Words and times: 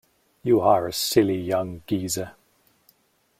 You 0.41 0.61
are 0.61 0.87
a 0.87 0.93
silly 0.93 1.37
young 1.39 1.83
geezer. 1.85 2.31